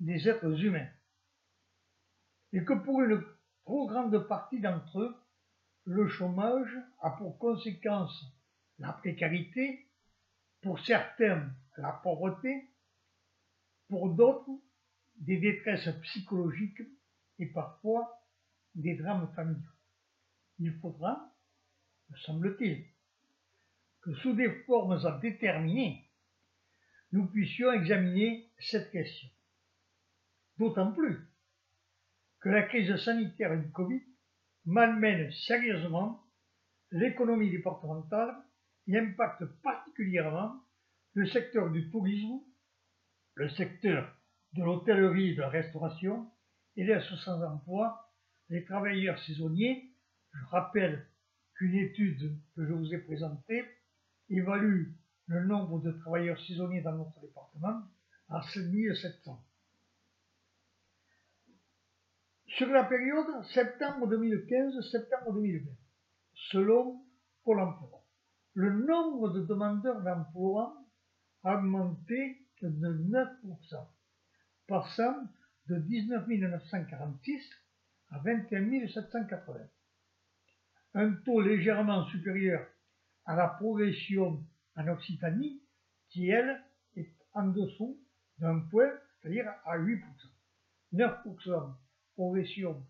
des 0.00 0.28
êtres 0.28 0.62
humains, 0.62 0.88
et 2.52 2.64
que 2.64 2.74
pour 2.74 3.02
une 3.02 3.24
trop 3.64 3.86
grande 3.86 4.18
partie 4.26 4.60
d'entre 4.60 5.00
eux, 5.00 5.16
le 5.84 6.06
chômage 6.08 6.76
a 7.00 7.10
pour 7.12 7.38
conséquence 7.38 8.24
la 8.78 8.92
précarité, 8.92 9.88
pour 10.60 10.78
certains 10.80 11.50
la 11.78 11.92
pauvreté, 11.92 12.70
pour 13.88 14.10
d'autres 14.10 14.50
des 15.16 15.38
détresses 15.38 15.88
psychologiques 16.02 16.82
et 17.38 17.46
parfois 17.46 18.18
des 18.78 18.94
drames 18.94 19.30
familiaux. 19.34 19.60
Il 20.60 20.72
faudra, 20.80 21.32
me 22.10 22.16
semble-t-il, 22.16 22.84
que 24.00 24.14
sous 24.14 24.34
des 24.34 24.50
formes 24.66 25.04
à 25.04 25.18
déterminer, 25.18 26.08
nous 27.12 27.26
puissions 27.26 27.72
examiner 27.72 28.50
cette 28.58 28.90
question. 28.90 29.28
D'autant 30.58 30.92
plus 30.92 31.18
que 32.40 32.48
la 32.48 32.62
crise 32.62 32.94
sanitaire 32.96 33.60
du 33.60 33.70
Covid 33.72 34.02
malmène 34.64 35.30
sérieusement 35.32 36.24
l'économie 36.92 37.50
départementale 37.50 38.36
et 38.86 38.98
impacte 38.98 39.44
particulièrement 39.62 40.62
le 41.14 41.26
secteur 41.26 41.70
du 41.70 41.90
tourisme, 41.90 42.40
le 43.34 43.48
secteur 43.50 44.14
de 44.52 44.62
l'hôtellerie 44.62 45.30
et 45.30 45.34
de 45.34 45.40
la 45.40 45.48
restauration 45.48 46.30
et 46.76 46.84
laisse 46.84 47.12
sans 47.24 47.42
emploi 47.42 48.07
les 48.50 48.64
travailleurs 48.64 49.18
saisonniers. 49.24 49.92
Je 50.32 50.44
rappelle 50.46 51.06
qu'une 51.54 51.74
étude 51.74 52.38
que 52.54 52.66
je 52.66 52.72
vous 52.72 52.94
ai 52.94 52.98
présentée 52.98 53.64
évalue 54.28 54.92
le 55.26 55.44
nombre 55.44 55.80
de 55.80 55.92
travailleurs 55.92 56.40
saisonniers 56.46 56.80
dans 56.80 56.96
notre 56.96 57.20
département 57.20 57.82
à 58.28 58.42
5700. 58.42 59.44
Sur 62.46 62.68
la 62.68 62.84
période 62.84 63.44
septembre 63.52 64.08
2015-septembre 64.08 65.34
2020, 65.34 65.70
selon 66.50 67.04
Pôle 67.44 67.60
emploi, 67.60 68.04
le 68.54 68.72
nombre 68.84 69.30
de 69.30 69.44
demandeurs 69.44 70.02
d'emploi 70.02 70.76
a 71.44 71.56
augmenté 71.56 72.46
de 72.62 72.68
9%, 72.68 73.86
passant 74.66 75.14
de 75.66 75.76
19 75.76 76.26
946 76.26 77.42
à 78.10 78.18
21 78.18 78.88
780. 78.88 79.60
Un 80.94 81.12
taux 81.24 81.40
légèrement 81.40 82.06
supérieur 82.06 82.66
à 83.24 83.36
la 83.36 83.48
progression 83.48 84.44
en 84.76 84.88
Occitanie, 84.88 85.62
qui 86.08 86.28
elle 86.28 86.64
est 86.96 87.14
en 87.34 87.48
dessous 87.48 88.00
d'un 88.38 88.60
point, 88.60 88.90
c'est-à-dire 89.20 89.52
à 89.64 89.78
8%. 89.78 90.02
9% 90.94 91.74
progression 92.14 92.86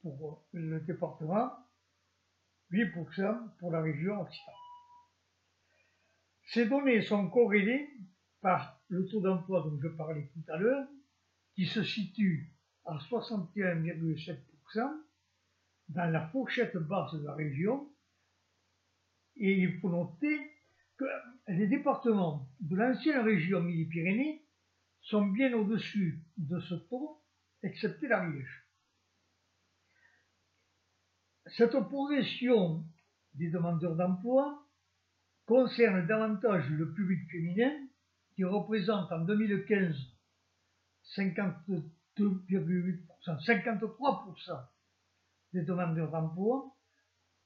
pour 0.00 0.46
le 0.52 0.80
département, 0.80 1.52
8% 2.72 3.56
pour 3.58 3.70
la 3.70 3.82
région 3.82 4.22
Occitanie. 4.22 4.56
Ces 6.46 6.66
données 6.66 7.02
sont 7.02 7.28
corrélées 7.28 7.90
par 8.40 8.80
le 8.88 9.06
taux 9.06 9.20
d'emploi 9.20 9.62
dont 9.62 9.78
je 9.82 9.88
parlais 9.88 10.30
tout 10.32 10.52
à 10.52 10.56
l'heure, 10.56 10.88
qui 11.54 11.66
se 11.66 11.82
situe 11.82 12.50
à 12.88 12.96
61,7% 12.96 14.36
dans 15.90 16.10
la 16.10 16.26
fourchette 16.28 16.76
basse 16.76 17.14
de 17.14 17.24
la 17.24 17.34
région. 17.34 17.88
Et 19.36 19.52
il 19.52 19.78
faut 19.78 19.90
noter 19.90 20.38
que 20.96 21.04
les 21.48 21.66
départements 21.66 22.48
de 22.60 22.76
l'ancienne 22.76 23.20
région 23.20 23.60
Midi-Pyrénées 23.60 24.42
sont 25.02 25.26
bien 25.26 25.52
au-dessus 25.52 26.24
de 26.36 26.58
ce 26.60 26.74
taux, 26.74 27.22
excepté 27.62 28.08
l'Ariège. 28.08 28.66
Cette 31.46 31.78
progression 31.88 32.84
des 33.34 33.50
demandeurs 33.50 33.96
d'emploi 33.96 34.66
concerne 35.46 36.06
davantage 36.06 36.68
le 36.70 36.92
public 36.92 37.30
féminin 37.30 37.72
qui 38.34 38.44
représente 38.44 39.10
en 39.12 39.20
2015 39.20 39.96
52,8%, 42.18 43.44
53% 43.44 44.66
des 45.52 45.62
demandeurs 45.62 46.10
d'emploi 46.10 46.74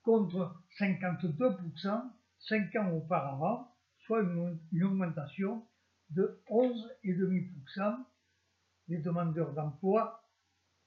contre 0.03 0.63
52% 0.79 2.11
5 2.49 2.77
ans 2.77 2.91
auparavant, 2.93 3.73
soit 3.99 4.23
une, 4.23 4.83
augmentation 4.83 5.65
de 6.11 6.43
11,5% 6.49 8.05
des 8.89 8.99
demandeurs 8.99 9.53
d'emploi 9.55 10.29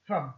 femmes. 0.03 0.33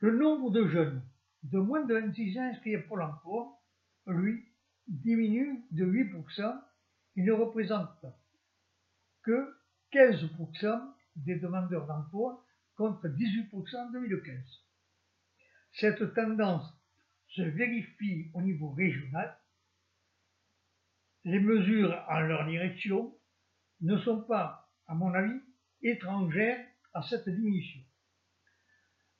Le 0.00 0.16
nombre 0.16 0.50
de 0.50 0.68
jeunes 0.68 1.02
de 1.44 1.58
moins 1.58 1.84
de 1.84 1.94
26 1.94 2.38
ans 2.38 2.42
inscrits 2.42 2.76
à 2.76 2.82
Pôle 2.82 3.02
emploi, 3.02 3.58
lui, 4.06 4.44
diminue 4.86 5.64
de 5.70 5.86
8% 5.86 6.60
et 7.16 7.22
ne 7.22 7.32
représente 7.32 8.04
que 9.22 9.56
15% 9.92 10.94
des 11.24 11.36
demandeurs 11.36 11.86
d'emploi 11.86 12.44
contre 12.76 13.08
18% 13.08 13.76
en 13.76 13.90
2015. 13.90 14.64
Cette 15.72 16.14
tendance 16.14 16.64
se 17.28 17.42
vérifie 17.42 18.30
au 18.34 18.42
niveau 18.42 18.70
régional. 18.70 19.36
Les 21.24 21.40
mesures 21.40 22.04
en 22.08 22.20
leur 22.20 22.46
direction 22.46 23.14
ne 23.80 23.98
sont 23.98 24.22
pas, 24.22 24.70
à 24.86 24.94
mon 24.94 25.12
avis, 25.12 25.40
étrangères 25.82 26.64
à 26.94 27.02
cette 27.02 27.28
diminution. 27.28 27.80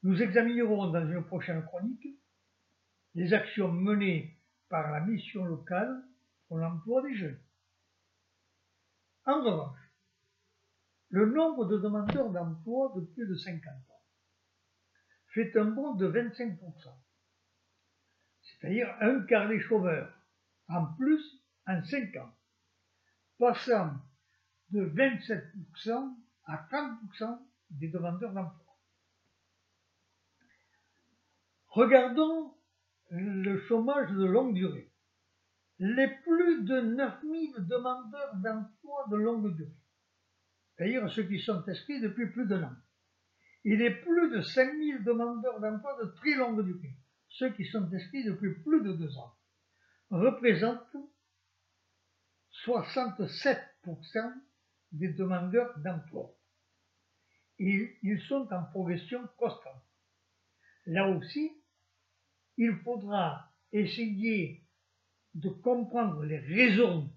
Nous 0.02 0.22
examinerons 0.22 0.90
dans 0.90 1.06
une 1.06 1.24
prochaine 1.24 1.64
chronique 1.64 2.06
les 3.14 3.34
actions 3.34 3.72
menées 3.72 4.38
par 4.68 4.90
la 4.92 5.00
mission 5.00 5.44
locale 5.44 6.02
pour 6.46 6.58
l'emploi 6.58 7.02
des 7.02 7.16
jeunes. 7.16 7.40
En 9.26 9.42
revanche, 9.42 9.77
le 11.10 11.26
nombre 11.26 11.66
de 11.66 11.78
demandeurs 11.78 12.30
d'emploi 12.30 12.92
de 12.96 13.00
plus 13.00 13.26
de 13.26 13.34
50 13.34 13.64
ans 13.64 14.02
fait 15.34 15.56
un 15.56 15.64
bond 15.66 15.94
de 15.94 16.08
25%, 16.08 16.58
c'est-à-dire 18.42 18.94
un 19.00 19.20
quart 19.26 19.48
des 19.48 19.60
chômeurs 19.60 20.12
en 20.68 20.86
plus 20.94 21.22
en 21.66 21.82
5 21.84 22.16
ans, 22.16 22.32
passant 23.38 23.92
de 24.70 24.84
27% 24.84 26.14
à 26.44 26.68
30% 26.70 27.38
des 27.70 27.88
demandeurs 27.88 28.32
d'emploi. 28.32 28.68
Regardons 31.68 32.54
le 33.10 33.58
chômage 33.66 34.10
de 34.10 34.24
longue 34.24 34.54
durée. 34.54 34.90
Les 35.78 36.08
plus 36.08 36.64
de 36.64 36.80
9000 36.80 37.66
demandeurs 37.66 38.34
d'emploi 38.36 39.06
de 39.10 39.16
longue 39.16 39.54
durée, 39.54 39.77
c'est-à-dire 40.78 41.10
ceux 41.10 41.24
qui 41.24 41.40
sont 41.40 41.68
inscrits 41.68 42.00
depuis 42.00 42.30
plus 42.30 42.46
d'un 42.46 42.62
an, 42.62 42.76
et 43.64 43.76
les 43.76 43.90
plus 43.90 44.30
de 44.30 44.40
5000 44.40 45.02
demandeurs 45.02 45.60
d'emploi 45.60 45.98
de 46.04 46.10
très 46.12 46.36
longue 46.36 46.64
durée, 46.64 46.96
ceux 47.28 47.52
qui 47.54 47.64
sont 47.64 47.92
inscrits 47.92 48.24
depuis 48.24 48.54
plus 48.62 48.82
de 48.82 48.92
deux 48.92 49.18
ans, 49.18 49.34
représentent 50.10 50.96
67% 52.64 54.32
des 54.92 55.08
demandeurs 55.08 55.76
d'emploi. 55.80 56.32
Et 57.58 57.98
ils 58.02 58.20
sont 58.22 58.48
en 58.52 58.62
progression 58.64 59.26
constante. 59.36 59.82
Là 60.86 61.08
aussi, 61.08 61.60
il 62.56 62.76
faudra 62.84 63.52
essayer 63.72 64.64
de 65.34 65.48
comprendre 65.48 66.24
les 66.24 66.38
raisons 66.38 67.12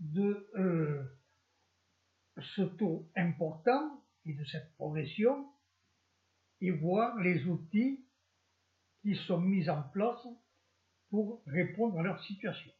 de 0.00 0.50
euh, 0.56 1.13
ce 2.54 2.62
taux 2.62 3.08
important 3.16 4.02
et 4.26 4.34
de 4.34 4.44
cette 4.44 4.72
progression 4.74 5.48
et 6.60 6.70
voir 6.70 7.16
les 7.20 7.44
outils 7.46 8.04
qui 9.02 9.16
sont 9.16 9.40
mis 9.40 9.68
en 9.68 9.82
place 9.82 10.26
pour 11.10 11.42
répondre 11.46 11.98
à 11.98 12.02
leur 12.02 12.22
situation. 12.24 12.72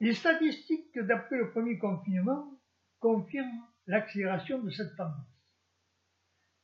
Les 0.00 0.14
statistiques 0.14 0.98
d'après 0.98 1.38
le 1.38 1.50
premier 1.50 1.78
confinement 1.78 2.60
confirme 3.00 3.66
l'accélération 3.86 4.62
de 4.62 4.70
cette 4.70 4.96
tendance. 4.96 5.26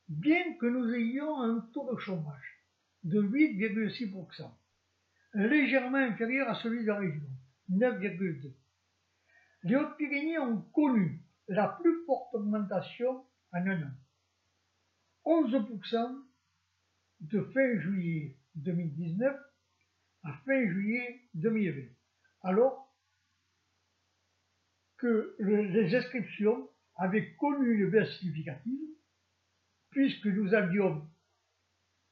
Bien 0.08 0.56
que 0.58 0.66
nous 0.66 0.92
ayons 0.92 1.40
un 1.40 1.60
taux 1.72 1.90
de 1.94 1.98
chômage 1.98 2.64
de 3.04 3.22
8,6%, 3.22 4.50
légèrement 5.34 5.98
inférieur 5.98 6.48
à 6.48 6.54
celui 6.56 6.82
de 6.82 6.88
la 6.88 6.98
région, 6.98 7.28
9,2%, 7.70 8.52
les 9.62 9.76
Hautes-Pyrénées 9.76 10.38
ont 10.38 10.62
connu 10.72 11.22
la 11.48 11.68
plus 11.80 12.04
forte 12.06 12.34
augmentation 12.34 13.24
en 13.52 13.66
un 13.66 13.82
an. 13.82 13.90
11% 15.24 16.24
de 17.20 17.42
fin 17.52 17.80
juillet 17.80 18.38
2019 18.54 19.36
à 20.22 20.32
fin 20.44 20.66
juillet 20.66 21.28
2020, 21.34 21.88
alors 22.42 22.94
que 24.98 25.34
les 25.38 25.94
inscriptions 25.94 26.68
avaient 26.96 27.34
connu 27.36 27.82
une 27.82 27.90
baisse 27.90 28.18
significative, 28.18 28.88
puisque 29.90 30.26
nous 30.26 30.52
avions, 30.52 31.08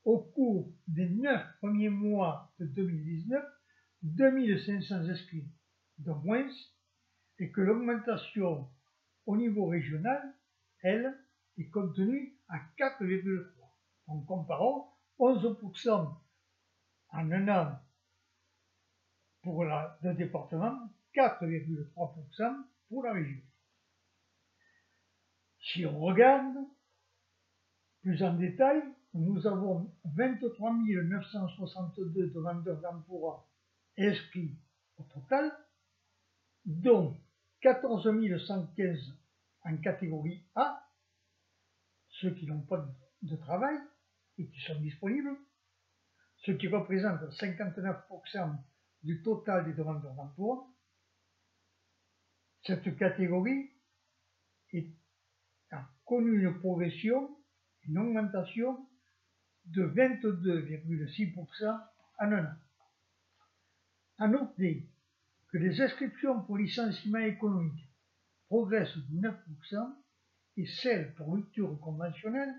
au 0.04 0.20
cours 0.20 0.72
des 0.86 1.08
neuf 1.10 1.46
premiers 1.58 1.90
mois 1.90 2.52
de 2.58 2.66
2019, 2.66 3.44
2500 4.02 4.94
inscrits 4.94 5.48
de 5.98 6.12
moins, 6.12 6.48
et 7.38 7.50
que 7.50 7.60
l'augmentation 7.60 8.68
au 9.26 9.36
niveau 9.36 9.66
régional, 9.66 10.34
elle, 10.82 11.16
est 11.58 11.68
contenue 11.68 12.36
à 12.48 12.58
4,3. 12.78 13.44
En 14.06 14.20
comparant 14.20 14.96
11% 15.18 16.16
en 17.10 17.30
un 17.30 17.48
an 17.48 17.78
pour 19.42 19.64
le 19.64 20.14
département, 20.14 20.90
4,3% 21.14 22.64
pour 22.88 23.02
la 23.02 23.12
région. 23.12 23.40
Si 25.60 25.84
on 25.84 25.98
regarde 25.98 26.56
plus 28.02 28.22
en 28.22 28.34
détail, 28.34 28.82
nous 29.14 29.46
avons 29.46 29.90
23 30.04 30.72
962 30.72 32.28
demandeurs 32.28 32.80
d'emploi 32.80 33.48
inscrits 33.98 34.56
au 34.96 35.02
total, 35.04 35.52
dont 36.64 37.16
14 37.60 38.08
115 38.46 39.18
en 39.64 39.76
catégorie 39.78 40.44
A, 40.54 40.88
ceux 42.10 42.32
qui 42.34 42.46
n'ont 42.46 42.62
pas 42.62 42.86
de 43.22 43.36
travail 43.36 43.76
et 44.38 44.48
qui 44.48 44.60
sont 44.60 44.80
disponibles, 44.80 45.36
ce 46.36 46.52
qui 46.52 46.68
représente 46.68 47.20
59% 47.32 48.56
du 49.02 49.20
total 49.22 49.64
des 49.64 49.72
demandeurs 49.72 50.14
d'emploi. 50.14 50.68
Cette 52.64 52.96
catégorie 52.96 53.72
a 55.70 55.88
connu 56.04 56.40
une 56.40 56.58
progression, 56.58 57.36
une 57.84 57.98
augmentation 57.98 58.88
de 59.66 59.82
22,6% 59.82 61.88
en 62.20 62.32
un 62.32 62.58
an. 64.34 64.52
Que 65.50 65.58
les 65.58 65.80
inscriptions 65.80 66.42
pour 66.42 66.58
licenciement 66.58 67.18
économique 67.18 67.88
progressent 68.48 68.96
de 68.96 69.20
9% 69.20 69.96
et 70.56 70.66
celles 70.66 71.14
pour 71.14 71.32
rupture 71.32 71.78
conventionnelle 71.80 72.54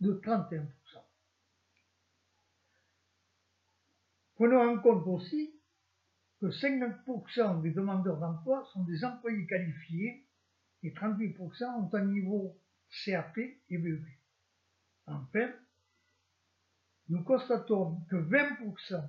de 0.00 0.12
31%. 0.24 0.66
Prenons 4.34 4.74
en 4.74 4.78
compte 4.80 5.06
aussi 5.06 5.54
que 6.40 6.46
50% 6.46 7.62
des 7.62 7.70
demandeurs 7.70 8.18
d'emploi 8.18 8.68
sont 8.72 8.84
des 8.84 9.04
employés 9.04 9.46
qualifiés 9.46 10.26
et 10.82 10.90
38% 10.92 11.64
ont 11.64 11.94
un 11.94 12.04
niveau 12.04 12.60
CAP 13.04 13.38
et 13.38 13.78
BEP. 13.78 14.04
Enfin, 15.06 15.50
nous 17.08 17.22
constatons 17.22 18.00
que 18.10 18.16
20% 18.16 19.08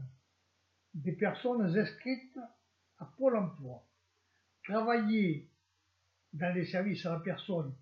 des 0.93 1.11
personnes 1.13 1.77
inscrites 1.77 2.39
à 2.99 3.05
Pôle 3.05 3.37
emploi 3.37 3.83
travailler 4.63 5.49
dans 6.33 6.53
les 6.53 6.65
services 6.65 7.05
à 7.05 7.13
la 7.13 7.19
personne 7.19 7.73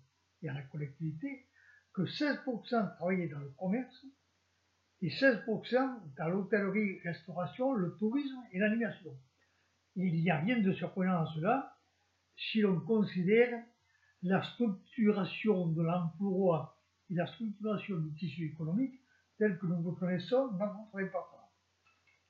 et 0.42 0.48
à 0.48 0.54
la 0.54 0.62
collectivité, 0.62 1.46
que 1.92 2.02
16% 2.02 2.96
travaillaient 2.96 3.28
dans 3.28 3.40
le 3.40 3.50
commerce 3.58 4.06
et 5.02 5.08
16% 5.08 6.14
dans 6.16 6.28
l'hôtellerie, 6.28 7.00
restauration, 7.00 7.72
le 7.72 7.96
tourisme 7.96 8.38
et 8.52 8.58
l'animation. 8.58 9.16
Il 9.96 10.22
n'y 10.22 10.30
a 10.30 10.38
rien 10.38 10.60
de 10.60 10.72
surprenant 10.72 11.22
à 11.22 11.34
cela 11.34 11.76
si 12.36 12.60
l'on 12.60 12.80
considère 12.80 13.62
la 14.22 14.42
structuration 14.42 15.68
de 15.68 15.82
l'emploi 15.82 16.78
et 17.10 17.14
la 17.14 17.26
structuration 17.26 17.96
du 17.96 18.14
tissu 18.14 18.46
économique 18.46 19.00
tel 19.38 19.58
que 19.58 19.66
nous 19.66 19.82
le 19.82 19.92
connaissons 19.96 20.48
dans 20.48 20.74
notre 20.74 20.96
département. 20.98 21.50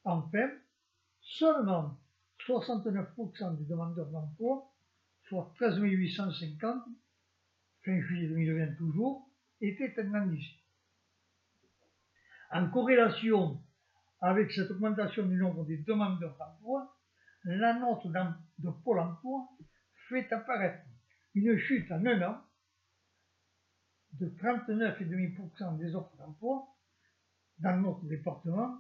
Enfin, 0.04 0.50
seulement 1.20 1.98
69% 2.46 3.58
des 3.58 3.64
demandeurs 3.64 4.10
d'emploi, 4.10 4.72
soit 5.28 5.52
13 5.56 5.80
850, 5.80 6.84
fin 7.84 8.00
juillet 8.00 8.28
2020 8.28 8.76
toujours, 8.76 9.28
étaient 9.60 9.94
indemnisés. 9.98 10.62
En 12.52 12.70
corrélation 12.70 13.60
avec 14.20 14.52
cette 14.52 14.70
augmentation 14.70 15.26
du 15.26 15.36
nombre 15.36 15.64
des 15.64 15.78
demandeurs 15.78 16.36
d'emploi, 16.38 16.96
la 17.44 17.78
note 17.78 18.06
de 18.06 18.70
Pôle 18.84 19.00
emploi 19.00 19.48
fait 20.08 20.32
apparaître 20.32 20.84
une 21.34 21.56
chute 21.58 21.90
en 21.92 22.04
un 22.06 22.22
an 22.22 22.40
de 24.14 24.26
39,5% 24.28 25.78
des 25.78 25.94
offres 25.94 26.16
d'emploi 26.16 26.66
dans 27.58 27.76
notre 27.78 28.04
département, 28.06 28.78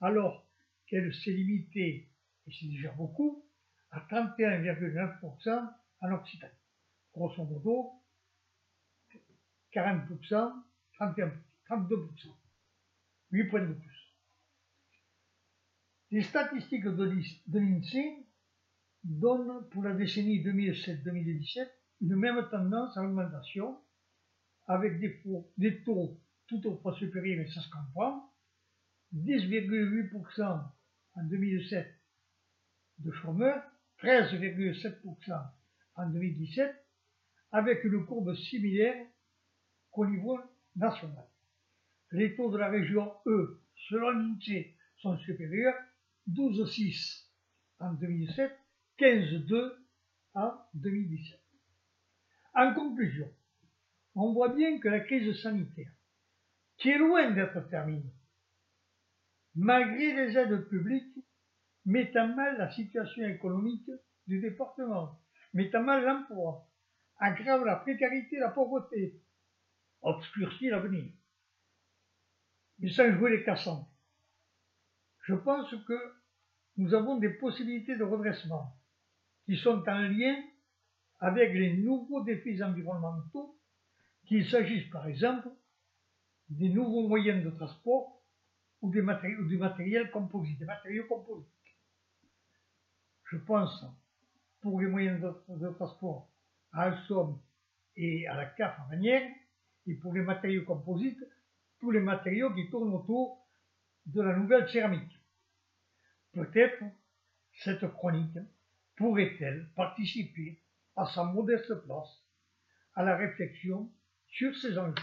alors 0.00 0.46
qu'elle 0.86 1.12
s'est 1.14 1.30
limitée, 1.30 2.08
et 2.46 2.52
c'est 2.52 2.66
déjà 2.66 2.92
beaucoup, 2.92 3.44
à 3.90 4.00
31,9% 4.00 5.72
en 6.00 6.12
Occitanie. 6.12 6.52
Grosso 7.14 7.44
modo, 7.44 7.92
40%, 9.72 10.52
31%, 10.98 11.32
32%. 11.68 12.34
8 13.30 13.44
points 13.48 13.66
de 13.66 13.72
plus. 13.72 14.14
Les 16.10 16.22
statistiques 16.22 16.84
de 16.84 17.58
l'INSEE 17.58 18.26
donnent 19.02 19.68
pour 19.70 19.82
la 19.82 19.92
décennie 19.94 20.42
2007-2017 20.44 21.68
une 22.00 22.16
même 22.16 22.48
tendance 22.50 22.96
à 22.96 23.02
l'augmentation, 23.02 23.80
avec 24.66 25.00
des, 25.00 25.82
taux 25.82 26.20
tout 26.46 26.66
au 26.66 26.76
poids 26.76 26.94
supérieur, 26.94 27.40
et 27.40 27.50
ça 27.50 27.60
se 27.60 27.70
comprend, 27.70 28.32
10,8% 29.14 30.42
en 31.16 31.24
2007 31.24 32.03
de 32.98 33.10
chômeurs, 33.10 33.62
13,7% 34.02 35.50
en 35.96 36.10
2017, 36.10 36.74
avec 37.52 37.84
une 37.84 38.04
courbe 38.04 38.34
similaire 38.34 39.06
qu'au 39.90 40.06
niveau 40.06 40.40
national. 40.76 41.26
Les 42.10 42.34
taux 42.34 42.50
de 42.50 42.58
la 42.58 42.68
région 42.68 43.12
E, 43.26 43.60
selon 43.88 44.10
l'INSEE, 44.10 44.76
sont 44.96 45.16
supérieurs, 45.18 45.74
12,6 46.30 47.28
en 47.80 47.92
2017, 47.94 48.52
15,2 48.98 49.72
en 50.34 50.52
2017. 50.74 51.40
En 52.54 52.74
conclusion, 52.74 53.30
on 54.14 54.32
voit 54.32 54.54
bien 54.54 54.78
que 54.78 54.88
la 54.88 55.00
crise 55.00 55.40
sanitaire, 55.42 55.92
qui 56.76 56.90
est 56.90 56.98
loin 56.98 57.30
d'être 57.32 57.68
terminée, 57.68 58.14
malgré 59.54 60.12
les 60.14 60.36
aides 60.36 60.68
publiques, 60.68 61.23
met 61.84 62.16
à 62.16 62.26
mal 62.26 62.56
la 62.58 62.70
situation 62.70 63.24
économique 63.26 63.90
du 64.26 64.40
département, 64.40 65.20
met 65.52 65.74
à 65.74 65.80
mal 65.80 66.04
l'emploi, 66.04 66.68
aggrave 67.18 67.64
la 67.64 67.76
précarité 67.76 68.38
la 68.38 68.50
pauvreté, 68.50 69.20
obscurcit 70.02 70.68
l'avenir. 70.68 71.12
Mais 72.78 72.90
sans 72.90 73.12
jouer 73.12 73.36
les 73.36 73.44
cassants. 73.44 73.88
Je 75.22 75.34
pense 75.34 75.74
que 75.86 76.14
nous 76.76 76.92
avons 76.92 77.18
des 77.18 77.30
possibilités 77.30 77.96
de 77.96 78.04
redressement 78.04 78.76
qui 79.46 79.56
sont 79.56 79.82
en 79.88 80.00
lien 80.00 80.36
avec 81.20 81.54
les 81.54 81.76
nouveaux 81.76 82.22
défis 82.24 82.62
environnementaux, 82.62 83.58
qu'il 84.26 84.48
s'agisse 84.48 84.90
par 84.90 85.06
exemple 85.06 85.48
des 86.48 86.68
nouveaux 86.68 87.08
moyens 87.08 87.44
de 87.44 87.50
transport 87.50 88.22
ou, 88.80 88.90
des 88.90 89.00
du 89.00 89.56
matériel 89.56 90.10
composite, 90.10 90.60
matériaux 90.62 91.06
composites. 91.08 91.53
Je 93.24 93.36
pense, 93.36 93.84
pour 94.60 94.80
les 94.80 94.86
moyens 94.86 95.20
de, 95.48 95.68
transport, 95.70 96.28
à 96.72 96.82
Alstom 96.82 97.40
et 97.96 98.26
à 98.26 98.34
la 98.34 98.46
CAF 98.46 98.78
en 98.80 98.88
manière, 98.88 99.30
et 99.86 99.94
pour 99.94 100.12
les 100.12 100.22
matériaux 100.22 100.64
composites, 100.64 101.22
tous 101.78 101.90
les 101.90 102.00
matériaux 102.00 102.52
qui 102.54 102.68
tournent 102.70 102.94
autour 102.94 103.46
de 104.06 104.22
la 104.22 104.36
nouvelle 104.36 104.68
céramique. 104.68 105.18
Peut-être 106.32 106.82
cette 107.52 107.86
chronique 107.92 108.38
pourrait-elle 108.96 109.68
participer 109.76 110.60
à 110.96 111.06
sa 111.06 111.24
modeste 111.24 111.74
place 111.84 112.22
à 112.94 113.02
la 113.02 113.16
réflexion 113.16 113.90
sur 114.28 114.54
ces 114.56 114.78
enjeux. 114.78 114.94